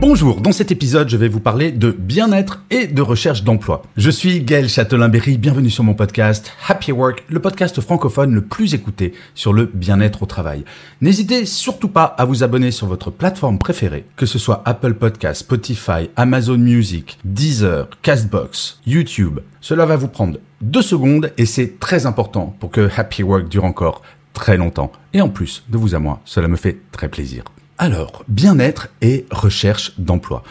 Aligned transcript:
Bonjour, 0.00 0.40
dans 0.40 0.52
cet 0.52 0.72
épisode, 0.72 1.10
je 1.10 1.18
vais 1.18 1.28
vous 1.28 1.40
parler 1.40 1.72
de 1.72 1.90
bien-être 1.90 2.64
et 2.70 2.86
de 2.86 3.02
recherche 3.02 3.44
d'emploi. 3.44 3.82
Je 3.98 4.08
suis 4.08 4.40
Gaël 4.40 4.66
Châtelain-Berry, 4.66 5.36
bienvenue 5.36 5.68
sur 5.68 5.84
mon 5.84 5.92
podcast 5.92 6.52
Happy 6.66 6.90
Work, 6.90 7.22
le 7.28 7.38
podcast 7.38 7.82
francophone 7.82 8.34
le 8.34 8.40
plus 8.40 8.72
écouté 8.72 9.12
sur 9.34 9.52
le 9.52 9.66
bien-être 9.66 10.22
au 10.22 10.26
travail. 10.26 10.64
N'hésitez 11.02 11.44
surtout 11.44 11.90
pas 11.90 12.04
à 12.04 12.24
vous 12.24 12.42
abonner 12.42 12.70
sur 12.70 12.86
votre 12.86 13.10
plateforme 13.10 13.58
préférée, 13.58 14.06
que 14.16 14.24
ce 14.24 14.38
soit 14.38 14.62
Apple 14.64 14.94
Podcast, 14.94 15.42
Spotify, 15.42 16.08
Amazon 16.16 16.56
Music, 16.56 17.18
Deezer, 17.26 17.86
Castbox, 18.00 18.80
YouTube. 18.86 19.40
Cela 19.60 19.84
va 19.84 19.96
vous 19.96 20.08
prendre 20.08 20.38
deux 20.62 20.80
secondes 20.80 21.30
et 21.36 21.44
c'est 21.44 21.78
très 21.78 22.06
important 22.06 22.56
pour 22.58 22.70
que 22.70 22.88
Happy 22.96 23.22
Work 23.22 23.50
dure 23.50 23.64
encore 23.64 24.00
très 24.32 24.56
longtemps. 24.56 24.92
Et 25.12 25.20
en 25.20 25.28
plus, 25.28 25.62
de 25.68 25.76
vous 25.76 25.94
à 25.94 25.98
moi, 25.98 26.22
cela 26.24 26.48
me 26.48 26.56
fait 26.56 26.78
très 26.90 27.10
plaisir. 27.10 27.44
Alors, 27.82 28.24
bien-être 28.28 28.88
et 29.00 29.24
recherche 29.30 29.94
d'emploi. 29.96 30.42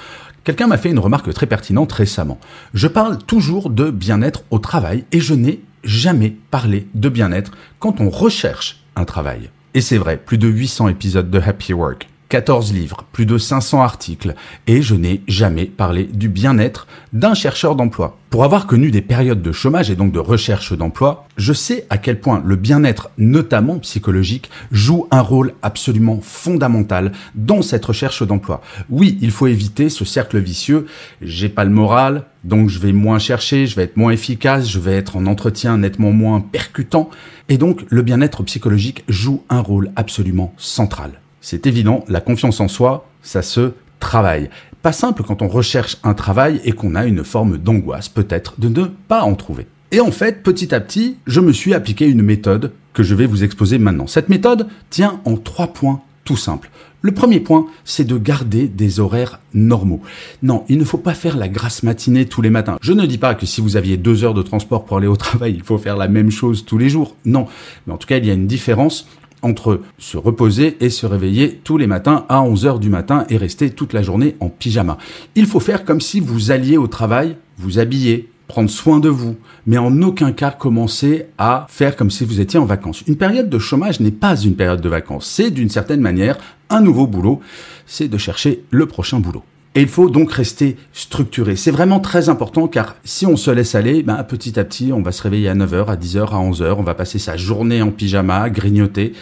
Quelqu'un 0.43 0.65
m'a 0.65 0.79
fait 0.79 0.89
une 0.89 0.97
remarque 0.97 1.31
très 1.31 1.45
pertinente 1.45 1.91
récemment. 1.91 2.39
Je 2.73 2.87
parle 2.87 3.19
toujours 3.19 3.69
de 3.69 3.91
bien-être 3.91 4.41
au 4.49 4.57
travail 4.57 5.05
et 5.11 5.19
je 5.19 5.35
n'ai 5.35 5.61
jamais 5.83 6.35
parlé 6.49 6.87
de 6.95 7.07
bien-être 7.07 7.51
quand 7.77 8.01
on 8.01 8.09
recherche 8.09 8.83
un 8.95 9.05
travail. 9.05 9.51
Et 9.75 9.81
c'est 9.81 9.99
vrai, 9.99 10.17
plus 10.17 10.39
de 10.39 10.47
800 10.47 10.87
épisodes 10.87 11.29
de 11.29 11.39
Happy 11.39 11.71
Work, 11.71 12.09
14 12.29 12.73
livres, 12.73 13.05
plus 13.11 13.25
de 13.25 13.39
500 13.39 13.81
articles, 13.81 14.35
et 14.67 14.83
je 14.83 14.93
n'ai 14.93 15.21
jamais 15.27 15.65
parlé 15.65 16.03
du 16.03 16.29
bien-être 16.29 16.85
d'un 17.11 17.33
chercheur 17.33 17.75
d'emploi. 17.75 18.19
Pour 18.29 18.43
avoir 18.43 18.67
connu 18.67 18.91
des 18.91 19.01
périodes 19.01 19.41
de 19.41 19.51
chômage 19.51 19.89
et 19.89 19.95
donc 19.95 20.11
de 20.11 20.19
recherche 20.19 20.73
d'emploi, 20.73 21.25
je 21.37 21.53
sais 21.53 21.87
à 21.89 21.97
quel 21.97 22.19
point 22.19 22.43
le 22.45 22.55
bien-être, 22.55 23.09
notamment 23.17 23.79
psychologique, 23.79 24.51
joue 24.71 25.07
un 25.09 25.21
rôle 25.21 25.55
absolument 25.63 26.19
fondamental 26.21 27.13
dans 27.33 27.63
cette 27.63 27.85
recherche 27.85 28.21
d'emploi. 28.21 28.61
Oui, 28.91 29.17
il 29.21 29.31
faut 29.31 29.47
éviter 29.47 29.89
ce 29.89 30.05
cercle 30.05 30.37
vicieux, 30.37 30.85
j'ai 31.23 31.49
pas 31.49 31.63
le 31.63 31.71
moral, 31.71 32.25
donc 32.43 32.69
je 32.69 32.77
vais 32.77 32.93
moins 32.93 33.17
chercher, 33.17 33.65
je 33.65 33.75
vais 33.75 33.83
être 33.83 33.97
moins 33.97 34.11
efficace, 34.11 34.69
je 34.69 34.79
vais 34.79 34.93
être 34.93 35.17
en 35.17 35.25
entretien 35.25 35.79
nettement 35.79 36.11
moins 36.11 36.41
percutant, 36.41 37.09
et 37.49 37.57
donc 37.57 37.85
le 37.89 38.03
bien-être 38.03 38.43
psychologique 38.43 39.03
joue 39.07 39.41
un 39.49 39.61
rôle 39.61 39.89
absolument 39.95 40.53
central. 40.57 41.19
C'est 41.41 41.67
évident, 41.67 42.03
la 42.07 42.21
confiance 42.21 42.59
en 42.59 42.67
soi, 42.67 43.07
ça 43.21 43.41
se 43.41 43.71
travaille. 43.99 44.49
Pas 44.81 44.91
simple 44.91 45.23
quand 45.23 45.41
on 45.41 45.47
recherche 45.47 45.97
un 46.03 46.13
travail 46.13 46.61
et 46.63 46.71
qu'on 46.71 46.95
a 46.95 47.05
une 47.05 47.23
forme 47.23 47.57
d'angoisse 47.57 48.09
peut-être 48.09 48.55
de 48.59 48.69
ne 48.69 48.85
pas 48.85 49.23
en 49.23 49.35
trouver. 49.35 49.67
Et 49.91 50.01
en 50.01 50.11
fait, 50.11 50.43
petit 50.43 50.73
à 50.73 50.79
petit, 50.79 51.17
je 51.25 51.39
me 51.39 51.51
suis 51.51 51.73
appliqué 51.73 52.07
une 52.07 52.21
méthode 52.21 52.71
que 52.93 53.03
je 53.03 53.15
vais 53.15 53.25
vous 53.25 53.43
exposer 53.43 53.77
maintenant. 53.79 54.07
Cette 54.07 54.29
méthode 54.29 54.67
tient 54.89 55.19
en 55.25 55.35
trois 55.35 55.67
points 55.67 56.01
tout 56.25 56.37
simples. 56.37 56.69
Le 57.01 57.11
premier 57.13 57.39
point, 57.39 57.65
c'est 57.85 58.03
de 58.03 58.17
garder 58.17 58.67
des 58.67 58.99
horaires 58.99 59.39
normaux. 59.53 60.01
Non, 60.43 60.65
il 60.67 60.77
ne 60.77 60.83
faut 60.83 60.97
pas 60.97 61.13
faire 61.13 61.37
la 61.37 61.47
grasse 61.47 61.81
matinée 61.81 62.25
tous 62.25 62.41
les 62.41 62.49
matins. 62.49 62.77
Je 62.81 62.91
ne 62.93 63.05
dis 63.05 63.17
pas 63.17 63.35
que 63.35 63.45
si 63.45 63.61
vous 63.61 63.77
aviez 63.77 63.95
deux 63.95 64.23
heures 64.23 64.33
de 64.33 64.41
transport 64.41 64.85
pour 64.85 64.97
aller 64.97 65.07
au 65.07 65.15
travail, 65.17 65.53
il 65.55 65.63
faut 65.63 65.77
faire 65.77 65.97
la 65.97 66.09
même 66.09 66.29
chose 66.29 66.65
tous 66.65 66.77
les 66.77 66.89
jours. 66.89 67.15
Non, 67.25 67.47
mais 67.87 67.93
en 67.93 67.97
tout 67.97 68.07
cas, 68.07 68.17
il 68.17 68.25
y 68.25 68.31
a 68.31 68.33
une 68.33 68.47
différence 68.47 69.07
entre 69.41 69.81
se 69.97 70.17
reposer 70.17 70.77
et 70.81 70.89
se 70.89 71.05
réveiller 71.05 71.59
tous 71.63 71.77
les 71.77 71.87
matins 71.87 72.25
à 72.29 72.41
11 72.41 72.65
heures 72.65 72.79
du 72.79 72.89
matin 72.89 73.25
et 73.29 73.37
rester 73.37 73.69
toute 73.69 73.93
la 73.93 74.01
journée 74.01 74.35
en 74.39 74.49
pyjama. 74.49 74.97
Il 75.35 75.45
faut 75.45 75.59
faire 75.59 75.85
comme 75.85 76.01
si 76.01 76.19
vous 76.19 76.51
alliez 76.51 76.77
au 76.77 76.87
travail, 76.87 77.35
vous 77.57 77.79
habiller, 77.79 78.29
prendre 78.47 78.69
soin 78.69 78.99
de 78.99 79.09
vous, 79.09 79.37
mais 79.67 79.77
en 79.77 80.01
aucun 80.01 80.31
cas 80.31 80.51
commencer 80.51 81.27
à 81.37 81.67
faire 81.69 81.95
comme 81.95 82.09
si 82.09 82.25
vous 82.25 82.41
étiez 82.41 82.59
en 82.59 82.65
vacances. 82.65 83.03
Une 83.07 83.15
période 83.15 83.49
de 83.49 83.59
chômage 83.59 83.99
n'est 83.99 84.11
pas 84.11 84.35
une 84.35 84.55
période 84.55 84.81
de 84.81 84.89
vacances, 84.89 85.27
c'est 85.27 85.51
d'une 85.51 85.69
certaine 85.69 86.01
manière 86.01 86.37
un 86.69 86.81
nouveau 86.81 87.07
boulot, 87.07 87.39
c'est 87.85 88.07
de 88.07 88.17
chercher 88.17 88.63
le 88.71 88.85
prochain 88.87 89.19
boulot. 89.19 89.43
Et 89.75 89.81
il 89.81 89.87
faut 89.87 90.09
donc 90.09 90.31
rester 90.31 90.77
structuré. 90.93 91.55
C'est 91.55 91.71
vraiment 91.71 91.99
très 91.99 92.27
important 92.27 92.67
car 92.67 92.95
si 93.03 93.27
on 93.27 93.37
se 93.37 93.51
laisse 93.51 93.75
aller, 93.75 94.01
ben, 94.01 94.21
petit 94.23 94.59
à 94.59 94.63
petit, 94.63 94.91
on 94.91 95.03
va 95.03 95.11
se 95.11 95.21
réveiller 95.21 95.47
à 95.47 95.55
9h, 95.55 95.85
à 95.85 95.95
10h, 95.95 96.29
à 96.29 96.49
11h, 96.49 96.75
on 96.77 96.83
va 96.83 96.95
passer 96.95 97.19
sa 97.19 97.37
journée 97.37 97.81
en 97.81 97.91
pyjama, 97.91 98.49
grignoter. 98.49 99.13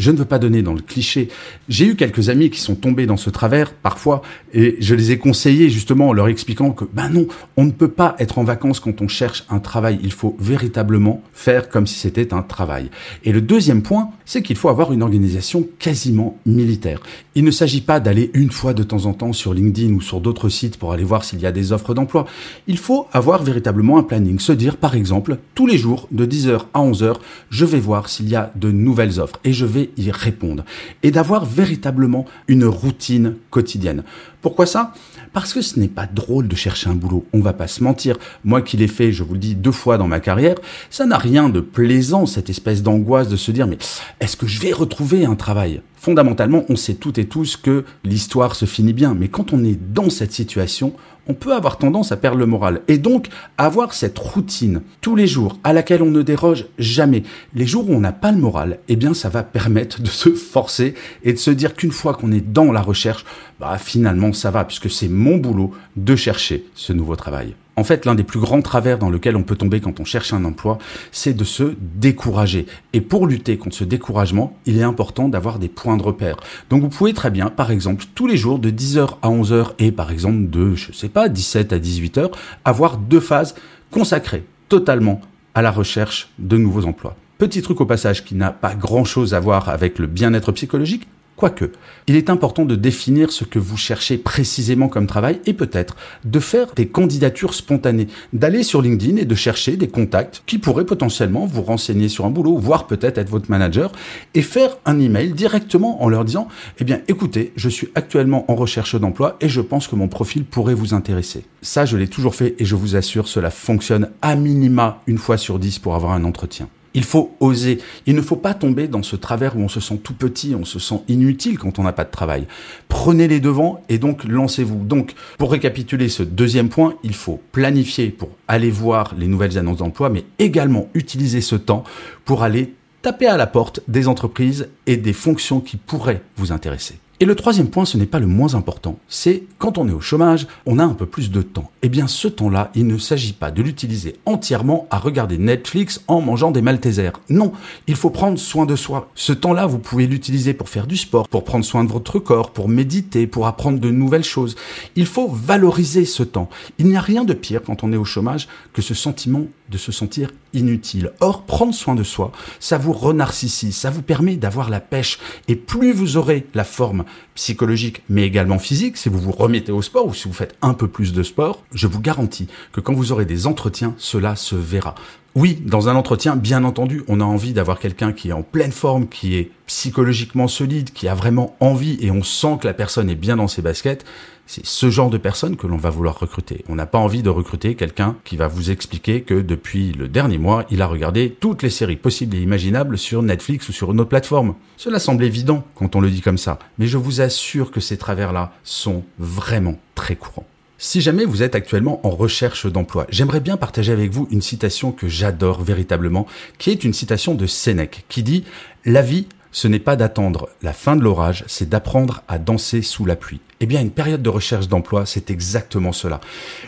Je 0.00 0.10
ne 0.10 0.16
veux 0.16 0.24
pas 0.24 0.38
donner 0.38 0.62
dans 0.62 0.72
le 0.72 0.80
cliché. 0.80 1.28
J'ai 1.68 1.86
eu 1.86 1.94
quelques 1.94 2.30
amis 2.30 2.48
qui 2.48 2.58
sont 2.58 2.74
tombés 2.74 3.04
dans 3.04 3.18
ce 3.18 3.28
travers 3.28 3.74
parfois 3.74 4.22
et 4.54 4.76
je 4.80 4.94
les 4.94 5.12
ai 5.12 5.18
conseillés 5.18 5.68
justement 5.68 6.08
en 6.08 6.12
leur 6.14 6.28
expliquant 6.28 6.70
que 6.70 6.86
ben 6.90 7.10
non, 7.10 7.26
on 7.58 7.66
ne 7.66 7.70
peut 7.70 7.90
pas 7.90 8.16
être 8.18 8.38
en 8.38 8.44
vacances 8.44 8.80
quand 8.80 9.02
on 9.02 9.08
cherche 9.08 9.44
un 9.50 9.58
travail. 9.58 10.00
Il 10.02 10.12
faut 10.12 10.38
véritablement 10.40 11.22
faire 11.34 11.68
comme 11.68 11.86
si 11.86 11.98
c'était 11.98 12.32
un 12.32 12.40
travail. 12.40 12.90
Et 13.24 13.32
le 13.32 13.42
deuxième 13.42 13.82
point, 13.82 14.08
c'est 14.24 14.40
qu'il 14.40 14.56
faut 14.56 14.70
avoir 14.70 14.94
une 14.94 15.02
organisation 15.02 15.68
quasiment 15.78 16.38
militaire. 16.46 17.00
Il 17.34 17.44
ne 17.44 17.50
s'agit 17.50 17.82
pas 17.82 18.00
d'aller 18.00 18.30
une 18.32 18.50
fois 18.50 18.72
de 18.72 18.82
temps 18.82 19.04
en 19.04 19.12
temps 19.12 19.34
sur 19.34 19.52
LinkedIn 19.52 19.92
ou 19.92 20.00
sur 20.00 20.22
d'autres 20.22 20.48
sites 20.48 20.78
pour 20.78 20.94
aller 20.94 21.04
voir 21.04 21.24
s'il 21.24 21.40
y 21.40 21.46
a 21.46 21.52
des 21.52 21.72
offres 21.72 21.92
d'emploi. 21.92 22.24
Il 22.66 22.78
faut 22.78 23.06
avoir 23.12 23.42
véritablement 23.42 23.98
un 23.98 24.02
planning. 24.02 24.38
Se 24.38 24.52
dire 24.52 24.78
par 24.78 24.94
exemple, 24.94 25.36
tous 25.54 25.66
les 25.66 25.76
jours 25.76 26.08
de 26.10 26.24
10h 26.24 26.62
à 26.72 26.80
11h, 26.80 27.16
je 27.50 27.64
vais 27.66 27.80
voir 27.80 28.08
s'il 28.08 28.30
y 28.30 28.36
a 28.36 28.50
de 28.56 28.70
nouvelles 28.70 29.20
offres 29.20 29.38
et 29.44 29.52
je 29.52 29.66
vais 29.66 29.89
y 29.96 30.10
répondre 30.10 30.64
et 31.02 31.10
d'avoir 31.10 31.44
véritablement 31.44 32.26
une 32.48 32.64
routine 32.64 33.34
quotidienne. 33.50 34.04
Pourquoi 34.42 34.66
ça? 34.66 34.94
Parce 35.32 35.52
que 35.52 35.62
ce 35.62 35.78
n'est 35.78 35.88
pas 35.88 36.06
drôle 36.06 36.48
de 36.48 36.56
chercher 36.56 36.88
un 36.90 36.94
boulot, 36.94 37.26
on 37.32 37.40
va 37.40 37.52
pas 37.52 37.68
se 37.68 37.84
mentir. 37.84 38.16
Moi 38.44 38.62
qui 38.62 38.76
l'ai 38.76 38.88
fait, 38.88 39.12
je 39.12 39.22
vous 39.22 39.34
le 39.34 39.38
dis, 39.38 39.54
deux 39.54 39.72
fois 39.72 39.98
dans 39.98 40.08
ma 40.08 40.18
carrière, 40.18 40.56
ça 40.88 41.06
n'a 41.06 41.18
rien 41.18 41.48
de 41.48 41.60
plaisant, 41.60 42.26
cette 42.26 42.50
espèce 42.50 42.82
d'angoisse 42.82 43.28
de 43.28 43.36
se 43.36 43.50
dire 43.50 43.66
mais 43.66 43.78
est-ce 44.20 44.36
que 44.36 44.46
je 44.46 44.60
vais 44.60 44.72
retrouver 44.72 45.24
un 45.24 45.36
travail? 45.36 45.82
Fondamentalement, 45.96 46.64
on 46.70 46.76
sait 46.76 46.94
toutes 46.94 47.18
et 47.18 47.26
tous 47.26 47.56
que 47.56 47.84
l'histoire 48.04 48.54
se 48.54 48.64
finit 48.64 48.94
bien, 48.94 49.14
mais 49.14 49.28
quand 49.28 49.52
on 49.52 49.62
est 49.62 49.78
dans 49.92 50.08
cette 50.08 50.32
situation, 50.32 50.94
on 51.30 51.34
peut 51.34 51.54
avoir 51.54 51.78
tendance 51.78 52.10
à 52.10 52.16
perdre 52.16 52.38
le 52.38 52.46
moral. 52.46 52.80
Et 52.88 52.98
donc, 52.98 53.28
avoir 53.56 53.94
cette 53.94 54.18
routine 54.18 54.82
tous 55.00 55.14
les 55.14 55.28
jours 55.28 55.58
à 55.62 55.72
laquelle 55.72 56.02
on 56.02 56.10
ne 56.10 56.22
déroge 56.22 56.66
jamais, 56.76 57.22
les 57.54 57.66
jours 57.66 57.88
où 57.88 57.94
on 57.94 58.00
n'a 58.00 58.10
pas 58.10 58.32
le 58.32 58.38
moral, 58.38 58.80
eh 58.88 58.96
bien, 58.96 59.14
ça 59.14 59.28
va 59.28 59.44
permettre 59.44 60.02
de 60.02 60.08
se 60.08 60.30
forcer 60.30 60.94
et 61.22 61.32
de 61.32 61.38
se 61.38 61.52
dire 61.52 61.76
qu'une 61.76 61.92
fois 61.92 62.14
qu'on 62.14 62.32
est 62.32 62.40
dans 62.40 62.72
la 62.72 62.82
recherche, 62.82 63.24
bah, 63.60 63.78
finalement, 63.78 64.32
ça 64.32 64.50
va, 64.50 64.64
puisque 64.64 64.90
c'est 64.90 65.06
mon 65.06 65.36
boulot 65.36 65.70
de 65.96 66.16
chercher 66.16 66.64
ce 66.74 66.92
nouveau 66.92 67.14
travail. 67.14 67.54
En 67.80 67.84
fait, 67.84 68.04
l'un 68.04 68.14
des 68.14 68.24
plus 68.24 68.40
grands 68.40 68.60
travers 68.60 68.98
dans 68.98 69.08
lequel 69.08 69.36
on 69.36 69.42
peut 69.42 69.56
tomber 69.56 69.80
quand 69.80 70.00
on 70.00 70.04
cherche 70.04 70.34
un 70.34 70.44
emploi, 70.44 70.76
c'est 71.12 71.32
de 71.32 71.44
se 71.44 71.76
décourager. 71.80 72.66
Et 72.92 73.00
pour 73.00 73.26
lutter 73.26 73.56
contre 73.56 73.74
ce 73.74 73.84
découragement, 73.84 74.54
il 74.66 74.76
est 74.76 74.82
important 74.82 75.30
d'avoir 75.30 75.58
des 75.58 75.70
points 75.70 75.96
de 75.96 76.02
repère. 76.02 76.36
Donc 76.68 76.82
vous 76.82 76.90
pouvez 76.90 77.14
très 77.14 77.30
bien, 77.30 77.46
par 77.48 77.70
exemple, 77.70 78.04
tous 78.14 78.26
les 78.26 78.36
jours 78.36 78.58
de 78.58 78.70
10h 78.70 79.16
à 79.22 79.30
11h 79.30 79.68
et 79.78 79.92
par 79.92 80.12
exemple 80.12 80.50
de, 80.50 80.74
je 80.74 80.92
sais 80.92 81.08
pas, 81.08 81.30
17 81.30 81.72
à 81.72 81.78
18h, 81.78 82.30
avoir 82.66 82.98
deux 82.98 83.18
phases 83.18 83.54
consacrées 83.90 84.44
totalement 84.68 85.22
à 85.54 85.62
la 85.62 85.70
recherche 85.70 86.28
de 86.38 86.58
nouveaux 86.58 86.84
emplois. 86.84 87.16
Petit 87.38 87.62
truc 87.62 87.80
au 87.80 87.86
passage 87.86 88.26
qui 88.26 88.34
n'a 88.34 88.50
pas 88.50 88.74
grand 88.74 89.06
chose 89.06 89.32
à 89.32 89.40
voir 89.40 89.70
avec 89.70 89.98
le 89.98 90.06
bien-être 90.06 90.52
psychologique, 90.52 91.08
Quoique, 91.40 91.72
il 92.06 92.16
est 92.16 92.28
important 92.28 92.66
de 92.66 92.76
définir 92.76 93.32
ce 93.32 93.44
que 93.44 93.58
vous 93.58 93.78
cherchez 93.78 94.18
précisément 94.18 94.88
comme 94.88 95.06
travail 95.06 95.40
et 95.46 95.54
peut-être 95.54 95.96
de 96.26 96.38
faire 96.38 96.74
des 96.74 96.86
candidatures 96.86 97.54
spontanées, 97.54 98.08
d'aller 98.34 98.62
sur 98.62 98.82
LinkedIn 98.82 99.16
et 99.16 99.24
de 99.24 99.34
chercher 99.34 99.78
des 99.78 99.88
contacts 99.88 100.42
qui 100.44 100.58
pourraient 100.58 100.84
potentiellement 100.84 101.46
vous 101.46 101.62
renseigner 101.62 102.10
sur 102.10 102.26
un 102.26 102.30
boulot, 102.30 102.58
voire 102.58 102.86
peut-être 102.86 103.16
être 103.16 103.30
votre 103.30 103.50
manager, 103.50 103.90
et 104.34 104.42
faire 104.42 104.76
un 104.84 105.00
email 105.00 105.32
directement 105.32 106.02
en 106.02 106.10
leur 106.10 106.26
disant, 106.26 106.46
eh 106.78 106.84
bien 106.84 107.00
écoutez, 107.08 107.54
je 107.56 107.70
suis 107.70 107.88
actuellement 107.94 108.44
en 108.52 108.54
recherche 108.54 109.00
d'emploi 109.00 109.38
et 109.40 109.48
je 109.48 109.62
pense 109.62 109.88
que 109.88 109.96
mon 109.96 110.08
profil 110.08 110.44
pourrait 110.44 110.74
vous 110.74 110.92
intéresser. 110.92 111.46
Ça, 111.62 111.86
je 111.86 111.96
l'ai 111.96 112.08
toujours 112.08 112.34
fait 112.34 112.54
et 112.58 112.66
je 112.66 112.76
vous 112.76 112.96
assure, 112.96 113.28
cela 113.28 113.48
fonctionne 113.48 114.10
à 114.20 114.36
minima 114.36 115.00
une 115.06 115.16
fois 115.16 115.38
sur 115.38 115.58
dix 115.58 115.78
pour 115.78 115.94
avoir 115.94 116.12
un 116.12 116.24
entretien. 116.24 116.68
Il 116.94 117.04
faut 117.04 117.34
oser. 117.40 117.78
Il 118.06 118.14
ne 118.14 118.22
faut 118.22 118.36
pas 118.36 118.54
tomber 118.54 118.88
dans 118.88 119.02
ce 119.02 119.16
travers 119.16 119.56
où 119.56 119.60
on 119.60 119.68
se 119.68 119.80
sent 119.80 120.00
tout 120.02 120.14
petit, 120.14 120.54
on 120.54 120.64
se 120.64 120.78
sent 120.78 121.02
inutile 121.08 121.58
quand 121.58 121.78
on 121.78 121.84
n'a 121.84 121.92
pas 121.92 122.04
de 122.04 122.10
travail. 122.10 122.46
Prenez 122.88 123.28
les 123.28 123.40
devants 123.40 123.82
et 123.88 123.98
donc 123.98 124.24
lancez-vous. 124.24 124.84
Donc, 124.84 125.14
pour 125.38 125.52
récapituler 125.52 126.08
ce 126.08 126.22
deuxième 126.22 126.68
point, 126.68 126.94
il 127.04 127.14
faut 127.14 127.40
planifier 127.52 128.10
pour 128.10 128.30
aller 128.48 128.70
voir 128.70 129.14
les 129.16 129.28
nouvelles 129.28 129.58
annonces 129.58 129.78
d'emploi, 129.78 130.08
mais 130.08 130.24
également 130.38 130.88
utiliser 130.94 131.40
ce 131.40 131.56
temps 131.56 131.84
pour 132.24 132.42
aller 132.42 132.74
tapez 133.02 133.26
à 133.26 133.36
la 133.36 133.46
porte 133.46 133.80
des 133.88 134.08
entreprises 134.08 134.68
et 134.86 134.96
des 134.96 135.12
fonctions 135.12 135.60
qui 135.60 135.76
pourraient 135.76 136.22
vous 136.36 136.52
intéresser. 136.52 136.98
Et 137.22 137.26
le 137.26 137.34
troisième 137.34 137.68
point, 137.68 137.84
ce 137.84 137.98
n'est 137.98 138.06
pas 138.06 138.18
le 138.18 138.26
moins 138.26 138.54
important, 138.54 138.98
c'est 139.06 139.42
quand 139.58 139.76
on 139.76 139.86
est 139.86 139.92
au 139.92 140.00
chômage, 140.00 140.46
on 140.64 140.78
a 140.78 140.84
un 140.84 140.94
peu 140.94 141.04
plus 141.04 141.30
de 141.30 141.42
temps. 141.42 141.70
Eh 141.82 141.90
bien 141.90 142.06
ce 142.06 142.28
temps-là, 142.28 142.70
il 142.74 142.86
ne 142.86 142.96
s'agit 142.96 143.34
pas 143.34 143.50
de 143.50 143.60
l'utiliser 143.60 144.16
entièrement 144.24 144.86
à 144.90 144.98
regarder 144.98 145.36
Netflix 145.36 146.02
en 146.08 146.22
mangeant 146.22 146.50
des 146.50 146.62
Maltesers. 146.62 147.20
Non, 147.28 147.52
il 147.86 147.96
faut 147.96 148.08
prendre 148.08 148.38
soin 148.38 148.64
de 148.64 148.74
soi. 148.74 149.10
Ce 149.14 149.34
temps-là, 149.34 149.66
vous 149.66 149.78
pouvez 149.78 150.06
l'utiliser 150.06 150.54
pour 150.54 150.70
faire 150.70 150.86
du 150.86 150.96
sport, 150.96 151.28
pour 151.28 151.44
prendre 151.44 151.62
soin 151.62 151.84
de 151.84 151.90
votre 151.90 152.20
corps, 152.20 152.52
pour 152.52 152.70
méditer, 152.70 153.26
pour 153.26 153.46
apprendre 153.46 153.80
de 153.80 153.90
nouvelles 153.90 154.24
choses. 154.24 154.56
Il 154.96 155.04
faut 155.04 155.28
valoriser 155.28 156.06
ce 156.06 156.22
temps. 156.22 156.48
Il 156.78 156.86
n'y 156.86 156.96
a 156.96 157.02
rien 157.02 157.24
de 157.24 157.34
pire 157.34 157.60
quand 157.62 157.84
on 157.84 157.92
est 157.92 157.98
au 157.98 158.04
chômage 158.06 158.48
que 158.72 158.80
ce 158.80 158.94
sentiment 158.94 159.44
de 159.70 159.78
se 159.78 159.92
sentir 159.92 160.30
inutile. 160.52 161.12
Or, 161.20 161.44
prendre 161.44 161.74
soin 161.74 161.94
de 161.94 162.02
soi, 162.02 162.32
ça 162.58 162.78
vous 162.78 162.92
renarcissise, 162.92 163.76
ça 163.76 163.90
vous 163.90 164.02
permet 164.02 164.36
d'avoir 164.36 164.68
la 164.68 164.80
pêche. 164.80 165.18
Et 165.48 165.56
plus 165.56 165.92
vous 165.92 166.16
aurez 166.16 166.46
la 166.54 166.64
forme 166.64 167.04
psychologique, 167.34 168.02
mais 168.08 168.24
également 168.24 168.58
physique, 168.58 168.96
si 168.96 169.08
vous 169.08 169.20
vous 169.20 169.32
remettez 169.32 169.72
au 169.72 169.82
sport 169.82 170.06
ou 170.06 170.14
si 170.14 170.28
vous 170.28 170.34
faites 170.34 170.56
un 170.62 170.74
peu 170.74 170.88
plus 170.88 171.12
de 171.12 171.22
sport, 171.22 171.62
je 171.72 171.86
vous 171.86 172.00
garantis 172.00 172.48
que 172.72 172.80
quand 172.80 172.94
vous 172.94 173.12
aurez 173.12 173.24
des 173.24 173.46
entretiens, 173.46 173.94
cela 173.98 174.36
se 174.36 174.56
verra. 174.56 174.94
Oui, 175.36 175.62
dans 175.64 175.88
un 175.88 175.94
entretien, 175.94 176.34
bien 176.34 176.64
entendu, 176.64 177.04
on 177.06 177.20
a 177.20 177.24
envie 177.24 177.52
d'avoir 177.52 177.78
quelqu'un 177.78 178.12
qui 178.12 178.30
est 178.30 178.32
en 178.32 178.42
pleine 178.42 178.72
forme, 178.72 179.08
qui 179.08 179.36
est 179.36 179.52
psychologiquement 179.66 180.48
solide, 180.48 180.90
qui 180.92 181.06
a 181.06 181.14
vraiment 181.14 181.56
envie 181.60 181.98
et 182.00 182.10
on 182.10 182.24
sent 182.24 182.58
que 182.60 182.66
la 182.66 182.74
personne 182.74 183.08
est 183.08 183.14
bien 183.14 183.36
dans 183.36 183.46
ses 183.46 183.62
baskets. 183.62 184.04
C'est 184.48 184.66
ce 184.66 184.90
genre 184.90 185.08
de 185.08 185.18
personne 185.18 185.56
que 185.56 185.68
l'on 185.68 185.76
va 185.76 185.90
vouloir 185.90 186.18
recruter. 186.18 186.64
On 186.68 186.74
n'a 186.74 186.86
pas 186.86 186.98
envie 186.98 187.22
de 187.22 187.30
recruter 187.30 187.76
quelqu'un 187.76 188.16
qui 188.24 188.36
va 188.36 188.48
vous 188.48 188.72
expliquer 188.72 189.22
que 189.22 189.34
depuis 189.34 189.92
le 189.92 190.08
dernier 190.08 190.38
mois, 190.38 190.64
il 190.68 190.82
a 190.82 190.88
regardé 190.88 191.36
toutes 191.38 191.62
les 191.62 191.70
séries 191.70 191.94
possibles 191.94 192.34
et 192.34 192.42
imaginables 192.42 192.98
sur 192.98 193.22
Netflix 193.22 193.68
ou 193.68 193.72
sur 193.72 193.92
une 193.92 194.00
autre 194.00 194.08
plateforme. 194.08 194.56
Cela 194.76 194.98
semble 194.98 195.22
évident 195.22 195.64
quand 195.76 195.94
on 195.94 196.00
le 196.00 196.10
dit 196.10 196.22
comme 196.22 196.38
ça, 196.38 196.58
mais 196.78 196.88
je 196.88 196.98
vous 196.98 197.20
assure 197.20 197.70
que 197.70 197.78
ces 197.78 197.96
travers-là 197.96 198.52
sont 198.64 199.04
vraiment 199.20 199.78
très 199.94 200.16
courants. 200.16 200.46
Si 200.82 201.02
jamais 201.02 201.26
vous 201.26 201.42
êtes 201.42 201.54
actuellement 201.54 202.00
en 202.06 202.10
recherche 202.10 202.64
d'emploi, 202.64 203.06
j'aimerais 203.10 203.40
bien 203.40 203.58
partager 203.58 203.92
avec 203.92 204.10
vous 204.12 204.26
une 204.30 204.40
citation 204.40 204.92
que 204.92 205.08
j'adore 205.08 205.62
véritablement, 205.62 206.26
qui 206.56 206.70
est 206.70 206.84
une 206.84 206.94
citation 206.94 207.34
de 207.34 207.46
Sénèque, 207.46 208.06
qui 208.08 208.22
dit⁇ 208.22 208.40
La 208.86 209.02
vie, 209.02 209.26
ce 209.52 209.68
n'est 209.68 209.78
pas 209.78 209.96
d'attendre 209.96 210.48
la 210.62 210.72
fin 210.72 210.96
de 210.96 211.02
l'orage, 211.02 211.44
c'est 211.48 211.68
d'apprendre 211.68 212.22
à 212.28 212.38
danser 212.38 212.80
sous 212.80 213.04
la 213.04 213.14
pluie. 213.14 213.40
Eh 213.60 213.66
bien, 213.66 213.82
une 213.82 213.90
période 213.90 214.22
de 214.22 214.30
recherche 214.30 214.68
d'emploi, 214.68 215.04
c'est 215.04 215.30
exactement 215.30 215.92
cela. 215.92 216.18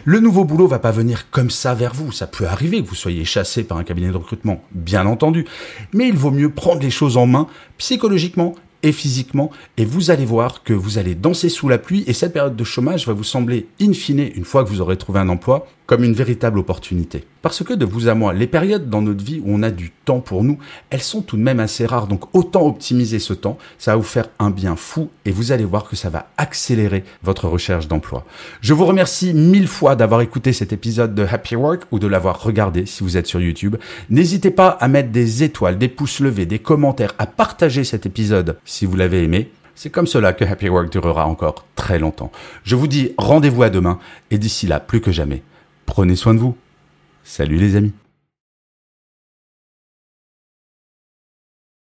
Le 0.04 0.20
nouveau 0.20 0.44
boulot 0.44 0.66
va 0.66 0.78
pas 0.78 0.90
venir 0.90 1.30
comme 1.30 1.48
ça 1.48 1.72
vers 1.72 1.94
vous. 1.94 2.12
Ça 2.12 2.26
peut 2.26 2.46
arriver 2.46 2.82
que 2.82 2.88
vous 2.88 2.94
soyez 2.94 3.24
chassé 3.24 3.64
par 3.64 3.78
un 3.78 3.84
cabinet 3.84 4.10
de 4.10 4.18
recrutement, 4.18 4.62
bien 4.72 5.06
entendu. 5.06 5.46
Mais 5.94 6.08
il 6.08 6.18
vaut 6.18 6.30
mieux 6.30 6.50
prendre 6.50 6.82
les 6.82 6.90
choses 6.90 7.16
en 7.16 7.24
main, 7.24 7.46
psychologiquement 7.78 8.56
et 8.82 8.92
physiquement, 8.92 9.50
et 9.76 9.84
vous 9.84 10.10
allez 10.10 10.24
voir 10.24 10.62
que 10.62 10.72
vous 10.72 10.98
allez 10.98 11.14
danser 11.14 11.48
sous 11.48 11.68
la 11.68 11.78
pluie, 11.78 12.04
et 12.06 12.12
cette 12.12 12.32
période 12.32 12.56
de 12.56 12.64
chômage 12.64 13.06
va 13.06 13.12
vous 13.12 13.24
sembler, 13.24 13.68
in 13.80 13.92
fine, 13.92 14.30
une 14.34 14.44
fois 14.44 14.64
que 14.64 14.68
vous 14.68 14.80
aurez 14.80 14.96
trouvé 14.96 15.20
un 15.20 15.28
emploi, 15.28 15.66
comme 15.92 16.04
une 16.04 16.14
véritable 16.14 16.58
opportunité. 16.58 17.24
Parce 17.42 17.62
que 17.62 17.74
de 17.74 17.84
vous 17.84 18.08
à 18.08 18.14
moi, 18.14 18.32
les 18.32 18.46
périodes 18.46 18.88
dans 18.88 19.02
notre 19.02 19.22
vie 19.22 19.42
où 19.44 19.54
on 19.54 19.62
a 19.62 19.70
du 19.70 19.90
temps 19.90 20.20
pour 20.20 20.42
nous, 20.42 20.56
elles 20.88 21.02
sont 21.02 21.20
tout 21.20 21.36
de 21.36 21.42
même 21.42 21.60
assez 21.60 21.84
rares, 21.84 22.06
donc 22.06 22.34
autant 22.34 22.66
optimiser 22.66 23.18
ce 23.18 23.34
temps, 23.34 23.58
ça 23.76 23.90
va 23.90 23.98
vous 23.98 24.02
faire 24.02 24.30
un 24.38 24.48
bien 24.48 24.74
fou, 24.74 25.10
et 25.26 25.30
vous 25.30 25.52
allez 25.52 25.66
voir 25.66 25.86
que 25.86 25.94
ça 25.94 26.08
va 26.08 26.30
accélérer 26.38 27.04
votre 27.22 27.46
recherche 27.46 27.88
d'emploi. 27.88 28.24
Je 28.62 28.72
vous 28.72 28.86
remercie 28.86 29.34
mille 29.34 29.68
fois 29.68 29.94
d'avoir 29.94 30.22
écouté 30.22 30.54
cet 30.54 30.72
épisode 30.72 31.14
de 31.14 31.26
Happy 31.30 31.56
Work, 31.56 31.82
ou 31.90 31.98
de 31.98 32.06
l'avoir 32.06 32.42
regardé 32.42 32.86
si 32.86 33.04
vous 33.04 33.18
êtes 33.18 33.26
sur 33.26 33.42
YouTube. 33.42 33.76
N'hésitez 34.08 34.50
pas 34.50 34.68
à 34.68 34.88
mettre 34.88 35.10
des 35.10 35.42
étoiles, 35.42 35.76
des 35.76 35.88
pouces 35.88 36.20
levés, 36.20 36.46
des 36.46 36.58
commentaires, 36.58 37.12
à 37.18 37.26
partager 37.26 37.84
cet 37.84 38.06
épisode 38.06 38.56
si 38.64 38.86
vous 38.86 38.96
l'avez 38.96 39.24
aimé. 39.24 39.50
C'est 39.74 39.90
comme 39.90 40.06
cela 40.06 40.32
que 40.32 40.46
Happy 40.46 40.70
Work 40.70 40.90
durera 40.90 41.26
encore 41.26 41.66
très 41.76 41.98
longtemps. 41.98 42.32
Je 42.64 42.76
vous 42.76 42.86
dis 42.86 43.12
rendez-vous 43.18 43.62
à 43.62 43.68
demain 43.68 43.98
et 44.30 44.38
d'ici 44.38 44.66
là, 44.66 44.80
plus 44.80 45.02
que 45.02 45.12
jamais, 45.12 45.42
prenez 45.86 46.16
soin 46.16 46.34
de 46.34 46.38
vous. 46.38 46.56
Salut 47.24 47.56
les 47.56 47.76
amis. 47.76 47.92